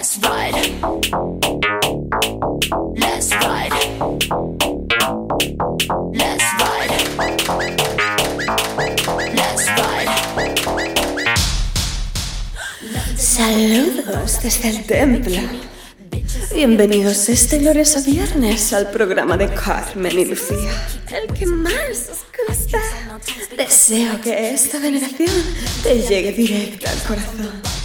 Let's 0.00 0.16
ride. 0.22 0.54
Let's 2.96 3.30
ride. 3.34 3.74
Let's 6.14 6.46
ride. 6.58 6.90
Let's 9.34 9.68
ride. 9.76 10.08
Saludos 13.14 14.40
desde 14.42 14.70
el 14.70 14.86
templo. 14.86 15.36
Bienvenidos 16.54 17.28
este 17.28 17.58
glorioso 17.58 18.02
viernes 18.02 18.72
al 18.72 18.90
programa 18.90 19.36
de 19.36 19.52
Carmen 19.52 20.18
y 20.18 20.24
Lucía. 20.24 20.72
El 21.12 21.30
que 21.34 21.44
más 21.44 22.08
os 22.10 22.24
gusta. 22.48 22.80
Deseo 23.54 24.18
que 24.22 24.54
esta 24.54 24.78
veneración 24.78 25.44
te 25.82 26.00
llegue 26.00 26.32
directa 26.32 26.90
al 26.90 27.02
corazón. 27.02 27.79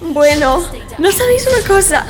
Bueno, 0.00 0.62
¿no 0.98 1.12
sabéis 1.12 1.46
una 1.46 1.66
cosa? 1.66 2.06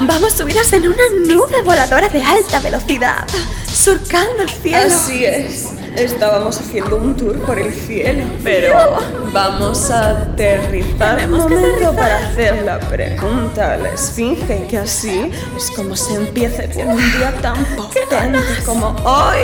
Vamos 0.00 0.32
subidas 0.32 0.72
en 0.72 0.88
una 0.88 1.02
nube 1.26 1.62
voladora 1.62 2.08
de 2.08 2.22
alta 2.22 2.60
velocidad, 2.60 3.24
surcando 3.72 4.42
el 4.42 4.50
cielo. 4.50 4.86
Así 4.86 5.24
es. 5.24 5.68
Estábamos 5.96 6.60
haciendo 6.60 6.96
un 6.96 7.16
tour 7.16 7.40
por 7.40 7.58
el 7.58 7.72
cielo, 7.72 8.24
pero 8.44 8.98
vamos 9.32 9.90
a 9.90 10.10
aterrizar 10.10 11.24
un 11.24 11.38
momento 11.38 11.92
para 11.94 12.18
hacer 12.18 12.62
la 12.62 12.78
pregunta 12.78 13.72
a 13.72 13.76
la 13.78 13.90
esfinge, 13.90 14.66
que 14.68 14.78
así 14.78 15.32
es 15.56 15.70
como 15.72 15.96
se 15.96 16.14
empieza 16.14 16.66
bien 16.66 16.88
un 16.90 17.12
día 17.18 17.34
tan 17.40 17.64
potente 17.76 18.38
como 18.64 18.88
hoy. 19.04 19.38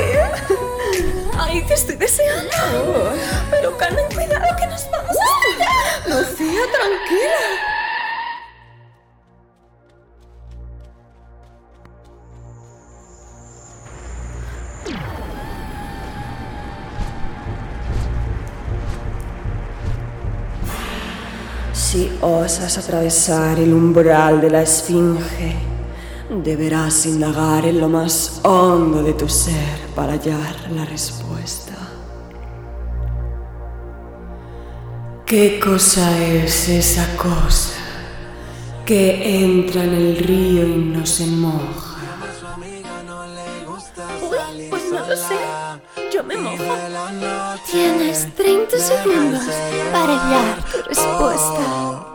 Ay, 1.36 1.62
te 1.66 1.74
estoy 1.74 1.96
deseando. 1.96 3.12
Pero 3.50 3.76
Carmen, 3.76 4.04
cuidado 4.14 4.56
que 4.56 4.66
nos 4.66 4.88
vamos. 4.90 5.03
Lucía, 6.14 6.60
tranquila. 6.70 7.42
Si 21.72 22.16
osas 22.20 22.78
atravesar 22.78 23.58
el 23.58 23.72
umbral 23.72 24.40
de 24.40 24.50
la 24.50 24.62
esfinge, 24.62 25.56
deberás 26.30 27.06
indagar 27.06 27.66
en 27.66 27.80
lo 27.80 27.88
más 27.88 28.40
hondo 28.44 29.02
de 29.02 29.14
tu 29.14 29.28
ser 29.28 29.80
para 29.96 30.12
hallar 30.12 30.70
la 30.70 30.84
respuesta. 30.84 31.83
¿Qué 35.36 35.58
cosa 35.58 36.16
es 36.22 36.68
esa 36.68 37.16
cosa 37.16 37.74
que 38.86 39.42
entra 39.42 39.82
en 39.82 39.92
el 39.92 40.16
río 40.18 40.62
y 40.62 40.76
no 40.76 41.04
se 41.04 41.26
moja? 41.26 41.96
Uy, 44.22 44.68
pues 44.70 44.92
no 44.92 45.00
lo 45.00 45.16
sé. 45.16 45.36
Yo 46.12 46.22
me 46.22 46.36
mojo. 46.36 46.76
Tienes 47.68 48.32
30 48.36 48.78
segundos 48.78 49.42
para 49.90 50.20
hallar 50.20 50.64
tu 50.70 50.82
respuesta. 50.82 52.13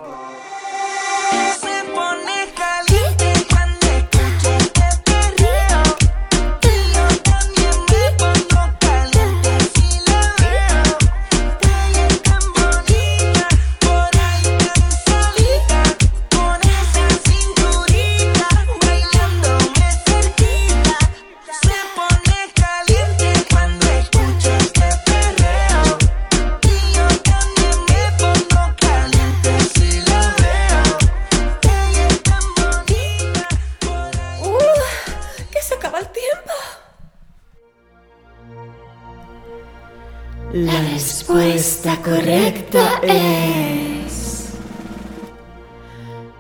La 40.66 40.82
respuesta 40.92 41.96
correcta 42.02 43.00
es... 43.02 44.50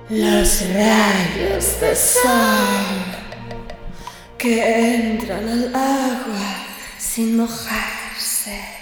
Los 0.09 0.61
rayos 0.73 1.79
de 1.79 1.95
sol 1.95 2.21
que 4.37 4.95
entran 4.95 5.47
al 5.47 5.67
agua 5.73 6.65
sin 6.97 7.37
mojarse. 7.37 8.78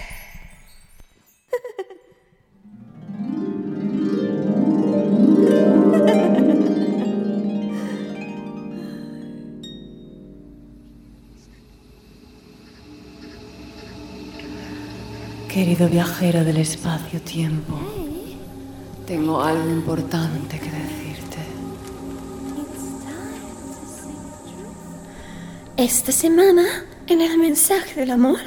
Querido 15.57 15.89
viajero 15.89 16.43
del 16.43 16.57
espacio-tiempo, 16.57 17.79
tengo 19.07 19.41
algo 19.41 19.67
importante 19.67 20.59
que 20.59 20.69
decirte. 20.69 21.37
Esta 25.75 26.11
semana, 26.11 26.85
en 27.07 27.21
el 27.21 27.39
mensaje 27.39 28.01
del 28.01 28.11
amor, 28.11 28.37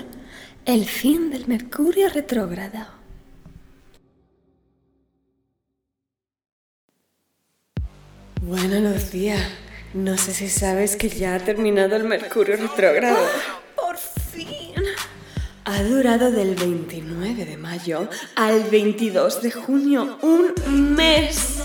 el 0.65 0.85
fin 0.85 1.31
del 1.31 1.49
Mercurio 1.49 2.09
retrógrado. 2.11 2.87
Bueno, 8.41 8.89
Lucía, 8.89 9.35
no 9.95 10.17
sé 10.17 10.33
si 10.33 10.49
sabes 10.49 10.95
que 10.95 11.09
ya 11.09 11.35
ha 11.35 11.41
terminado 11.41 11.97
el 11.97 12.05
Mercurio 12.05 12.57
retrógrado. 12.57 13.19
Ha 15.73 15.85
durado 15.85 16.33
del 16.33 16.57
29 16.57 17.45
de 17.45 17.57
mayo 17.57 18.09
al 18.35 18.65
22 18.65 19.41
de 19.41 19.53
junio, 19.53 20.19
un 20.21 20.53
mes. 20.97 21.59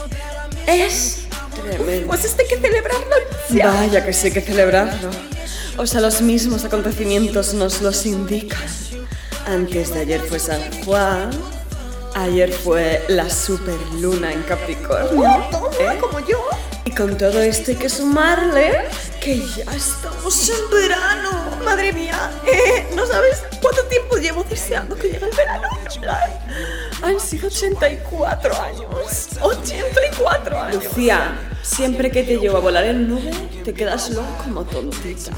Es 0.67 1.25
tremendo. 1.55 2.05
Pues 2.09 2.35
hay 2.37 2.45
que 2.45 2.57
celebrarlo 2.57 3.15
ya. 3.49 3.71
Vaya 3.71 4.05
que 4.05 4.13
sí 4.13 4.29
que 4.29 4.41
celebrarlo. 4.41 5.09
O 5.77 5.87
sea, 5.87 6.01
los 6.01 6.21
mismos 6.21 6.63
acontecimientos 6.65 7.55
nos 7.55 7.81
los 7.81 8.05
indican. 8.05 8.69
Antes 9.47 9.91
de 9.91 10.01
ayer 10.01 10.21
fue 10.21 10.37
San 10.37 10.61
Juan. 10.83 11.31
Ayer 12.13 12.51
fue 12.51 13.03
la 13.07 13.27
superluna 13.27 14.31
en 14.31 14.43
Capricornio. 14.43 15.47
Toma, 15.49 15.69
¿eh? 15.79 15.97
como 15.99 16.19
yo. 16.19 16.47
Y 16.85 16.91
con 16.91 17.17
todo 17.17 17.41
esto 17.41 17.71
hay 17.71 17.77
que 17.77 17.89
sumarle 17.89 18.71
que 19.19 19.39
ya 19.39 19.63
estamos 19.75 20.49
en 20.49 20.69
verano. 20.69 21.44
Madre 21.65 21.91
mía, 21.93 22.31
eh, 22.47 22.87
¿no 22.95 23.05
sabes 23.05 23.43
cuánto 23.61 23.83
tiempo 23.85 24.17
llevo 24.17 24.43
deseando 24.43 24.95
que 24.95 25.09
llegue 25.09 25.25
el 25.25 25.35
verano? 25.35 25.67
Han 27.01 27.19
sido 27.19 27.47
84 27.47 28.61
años. 28.61 29.29
84 29.41 30.61
años. 30.61 30.83
Lucía, 30.83 31.37
siempre 31.61 32.11
que 32.11 32.23
te 32.23 32.37
llevo 32.37 32.57
a 32.57 32.59
volar 32.59 32.85
en 32.85 33.07
nube, 33.07 33.31
te 33.63 33.73
quedas 33.73 34.09
luego 34.11 34.27
como 34.43 34.63
tontita. 34.63 35.31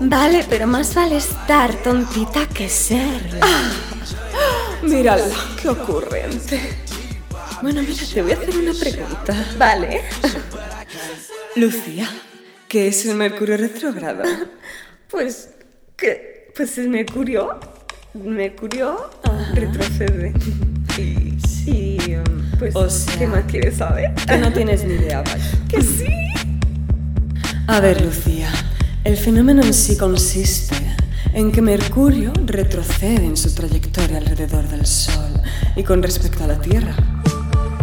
Vale, 0.00 0.44
pero 0.48 0.66
más 0.66 0.94
vale 0.94 1.16
estar 1.16 1.74
tontita 1.82 2.46
que 2.48 2.68
serla. 2.68 3.46
Mírala, 4.82 5.26
qué 5.60 5.68
ocurrente. 5.68 6.60
Bueno, 7.62 7.82
mira, 7.82 8.02
te 8.12 8.22
voy 8.22 8.32
a 8.32 8.36
hacer 8.36 8.56
una 8.56 8.74
pregunta. 8.74 9.46
Vale. 9.56 10.02
Lucía, 11.56 12.08
¿qué 12.68 12.88
es 12.88 13.06
el 13.06 13.14
Mercurio 13.16 13.56
retrógrado? 13.56 14.24
Pues, 15.08 15.50
que, 16.04 16.52
pues 16.54 16.76
el 16.78 16.88
Mercurio, 16.90 17.58
Mercurio 18.14 19.10
retrocede. 19.54 20.32
Y, 20.96 21.36
y, 21.66 22.14
um, 22.14 22.56
pues, 22.56 22.76
O 22.76 22.88
sea- 22.88 23.18
¿qué 23.18 23.26
más 23.26 23.42
quieres 23.48 23.78
saber? 23.78 24.14
Que 24.14 24.38
no 24.38 24.52
tienes 24.52 24.84
ni 24.84 24.94
idea, 24.94 25.22
vaya. 25.22 25.44
Que 25.68 25.82
sí. 25.82 26.06
A 27.66 27.80
ver, 27.80 28.00
Lucía, 28.00 28.48
el 29.02 29.16
fenómeno 29.16 29.62
en 29.64 29.74
sí 29.74 29.96
consiste 29.96 30.76
en 31.32 31.50
que 31.50 31.60
Mercurio 31.62 32.32
retrocede 32.46 33.24
en 33.26 33.36
su 33.36 33.52
trayectoria 33.52 34.18
alrededor 34.18 34.68
del 34.68 34.86
Sol 34.86 35.40
y 35.74 35.82
con 35.82 36.00
respecto 36.00 36.44
a 36.44 36.46
la 36.46 36.60
Tierra. 36.60 36.94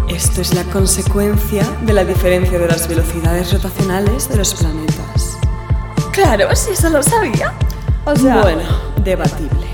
Esto 0.08 0.40
es 0.40 0.54
la 0.54 0.64
consecuencia 0.66 1.68
de 1.86 1.92
la 1.92 2.06
diferencia 2.06 2.58
de 2.60 2.68
las 2.68 2.88
velocidades 2.88 3.52
rotacionales 3.52 4.30
de 4.30 4.38
los 4.38 4.54
planetas. 4.54 5.38
Claro, 6.14 6.56
sí, 6.56 6.70
eso 6.72 6.90
lo 6.90 7.04
sabía. 7.04 7.52
O 8.04 8.16
sea, 8.16 8.42
Bueno, 8.42 8.64
debatible. 9.04 9.68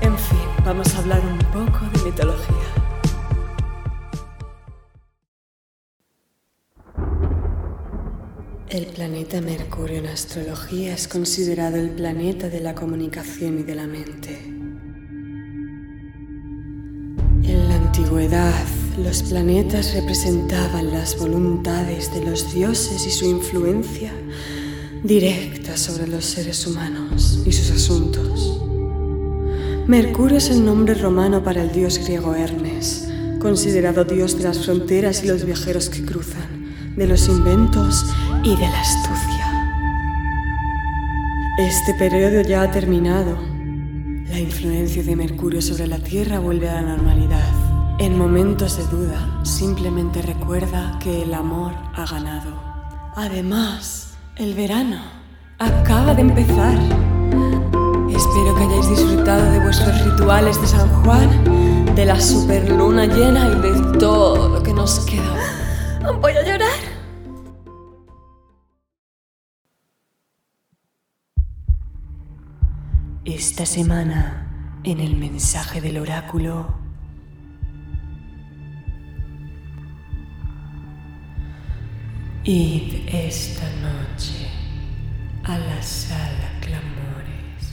En 0.00 0.16
fin, 0.16 0.38
vamos 0.64 0.94
a 0.94 0.98
hablar 0.98 1.20
un 1.20 1.38
poco 1.52 1.84
de 1.92 2.02
mitología. 2.02 2.54
El 8.70 8.86
planeta 8.86 9.42
Mercurio 9.42 9.98
en 9.98 10.06
astrología 10.06 10.94
es 10.94 11.06
considerado 11.06 11.76
el 11.76 11.90
planeta 11.90 12.48
de 12.48 12.60
la 12.60 12.74
comunicación 12.74 13.58
y 13.58 13.62
de 13.62 13.74
la 13.74 13.86
mente. 13.86 14.38
En 17.42 17.68
la 17.68 17.74
antigüedad, 17.74 18.64
los 18.96 19.22
planetas 19.22 19.92
representaban 19.94 20.90
las 20.92 21.18
voluntades 21.18 22.12
de 22.14 22.24
los 22.24 22.54
dioses 22.54 23.06
y 23.06 23.10
su 23.10 23.26
influencia 23.26 24.12
directa 25.04 25.76
sobre 25.76 26.06
los 26.06 26.24
seres 26.24 26.66
humanos 26.66 27.42
y 27.44 27.52
sus 27.52 27.70
asuntos. 27.70 28.58
Mercurio 29.86 30.38
es 30.38 30.48
el 30.48 30.64
nombre 30.64 30.94
romano 30.94 31.44
para 31.44 31.62
el 31.62 31.72
dios 31.72 31.98
griego 31.98 32.34
Hermes, 32.34 33.06
considerado 33.38 34.04
dios 34.04 34.38
de 34.38 34.44
las 34.44 34.64
fronteras 34.64 35.22
y 35.22 35.26
los 35.26 35.44
viajeros 35.44 35.90
que 35.90 36.06
cruzan, 36.06 36.94
de 36.96 37.06
los 37.06 37.28
inventos 37.28 38.06
y 38.42 38.56
de 38.56 38.62
la 38.62 38.80
astucia. 38.80 39.44
Este 41.58 41.92
periodo 41.98 42.40
ya 42.40 42.62
ha 42.62 42.70
terminado. 42.70 43.36
La 44.30 44.40
influencia 44.40 45.02
de 45.02 45.16
Mercurio 45.16 45.60
sobre 45.60 45.86
la 45.86 45.98
Tierra 45.98 46.38
vuelve 46.38 46.70
a 46.70 46.80
la 46.80 46.96
normalidad. 46.96 47.52
En 48.00 48.16
momentos 48.16 48.78
de 48.78 48.86
duda, 48.86 49.40
simplemente 49.44 50.22
recuerda 50.22 50.98
que 50.98 51.24
el 51.24 51.34
amor 51.34 51.74
ha 51.94 52.06
ganado. 52.06 53.12
Además, 53.14 54.03
el 54.36 54.54
verano 54.54 55.00
acaba 55.58 56.14
de 56.14 56.22
empezar. 56.22 56.74
Espero 58.10 58.54
que 58.56 58.64
hayáis 58.64 58.88
disfrutado 58.88 59.50
de 59.52 59.60
vuestros 59.60 60.04
rituales 60.04 60.60
de 60.60 60.66
San 60.66 60.88
Juan, 61.02 61.94
de 61.94 62.04
la 62.04 62.20
superluna 62.20 63.06
llena 63.06 63.48
y 63.48 63.60
de 63.60 63.98
todo 63.98 64.48
lo 64.48 64.62
que 64.62 64.72
nos 64.72 65.00
queda. 65.00 66.12
Voy 66.20 66.32
a 66.32 66.42
llorar. 66.42 66.94
Esta 73.24 73.64
semana, 73.64 74.80
en 74.84 75.00
el 75.00 75.16
mensaje 75.16 75.80
del 75.80 75.98
oráculo, 75.98 76.83
id 82.46 83.08
esta 83.08 83.66
noche 83.80 84.46
a 85.44 85.56
la 85.56 85.80
sala 85.80 86.50
Clamores. 86.60 87.72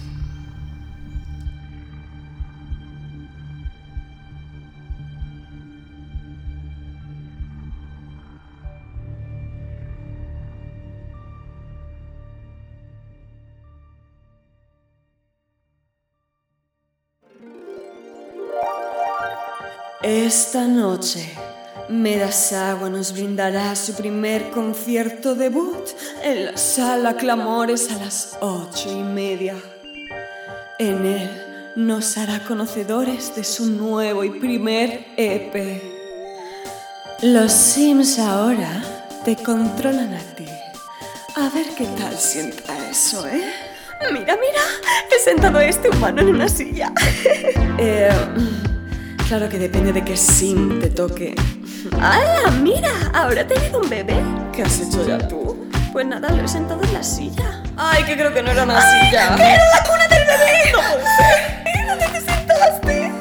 Esta 20.01 20.65
noche, 20.65 21.50
Medasagua 21.91 22.89
nos 22.89 23.11
brindará 23.11 23.75
su 23.75 23.93
primer 23.93 24.49
concierto 24.51 25.35
debut 25.35 25.89
en 26.23 26.45
la 26.45 26.57
sala 26.57 27.17
Clamores 27.17 27.91
a 27.91 27.97
las 27.97 28.37
ocho 28.39 28.89
y 28.89 29.03
media. 29.03 29.55
En 30.79 31.05
él 31.05 31.29
nos 31.75 32.17
hará 32.17 32.45
conocedores 32.45 33.35
de 33.35 33.43
su 33.43 33.65
nuevo 33.65 34.23
y 34.23 34.29
primer 34.39 35.05
EP. 35.17 35.81
Los 37.23 37.51
Sims 37.51 38.19
ahora 38.19 38.81
te 39.25 39.35
controlan 39.35 40.13
a 40.13 40.21
ti. 40.35 40.47
A 41.35 41.49
ver 41.49 41.65
qué 41.77 41.85
tal 41.97 42.17
sienta 42.17 42.73
eso, 42.89 43.27
¿eh? 43.27 43.43
Mira, 44.13 44.37
mira, 44.37 44.61
he 45.13 45.21
sentado 45.21 45.57
a 45.57 45.65
este 45.65 45.89
humano 45.89 46.21
en 46.21 46.29
una 46.29 46.47
silla. 46.47 46.93
Eh, 47.83 48.11
claro 49.27 49.49
que 49.49 49.57
depende 49.57 49.91
de 49.91 50.03
qué 50.03 50.15
sim 50.15 50.79
te 50.79 50.89
toque. 50.91 51.33
¡Hala, 51.99 52.51
mira! 52.61 52.91
Ahora 53.13 53.41
he 53.41 53.45
tenido 53.45 53.79
un 53.81 53.89
bebé. 53.89 54.15
¿Qué 54.53 54.63
has 54.63 54.79
hecho 54.79 55.05
ya 55.07 55.17
tú? 55.27 55.67
Pues 55.91 56.05
nada, 56.05 56.29
lo 56.31 56.43
he 56.43 56.47
sentado 56.47 56.81
en 56.83 56.93
la 56.93 57.03
silla. 57.03 57.63
Ay, 57.77 58.03
que 58.03 58.15
creo 58.15 58.33
que 58.33 58.41
no 58.41 58.51
era 58.51 58.63
una 58.63 58.79
silla. 58.81 59.35
¡Que 59.35 59.43
era 59.43 59.63
la 59.75 59.83
cuna 59.89 60.07
del 60.07 60.25
bebé! 60.25 60.71
¡No 60.71 60.79
puede 60.79 61.05
ser! 61.17 61.63
¡Mira 61.65 61.87
dónde 61.89 62.19
te 62.19 62.31
sentaste! 62.31 63.11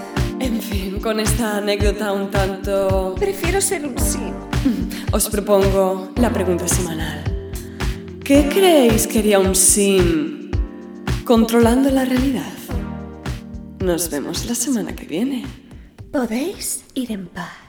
En 0.41 0.63
fin, 0.63 1.01
con 1.01 1.21
esta 1.21 1.57
anécdota 1.59 2.13
un 2.13 2.31
tanto... 2.31 3.15
Prefiero 3.19 3.61
ser 3.61 3.85
un 3.87 3.99
sim. 3.99 4.33
Os 5.13 5.29
propongo 5.29 6.13
la 6.17 6.31
pregunta 6.31 6.69
semanal. 6.69 7.25
¿Qué 8.25 8.49
creéis 8.49 9.09
que 9.09 9.19
haría 9.19 9.41
un 9.41 9.57
sim 9.57 10.51
controlando 11.25 11.91
la 11.91 12.05
realidad? 12.05 12.53
Nos 13.81 14.11
vemos 14.11 14.47
la 14.47 14.55
semana 14.55 14.95
que 14.95 15.07
viene. 15.07 15.45
Podéis 16.13 16.85
ir 16.95 17.11
en 17.11 17.27
paz. 17.27 17.60